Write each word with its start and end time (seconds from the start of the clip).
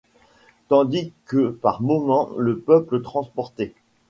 Tandis 0.67 1.13
que 1.27 1.49
par 1.61 1.83
moments 1.83 2.31
le 2.35 2.57
peuple 2.57 3.03
transporté 3.03 3.75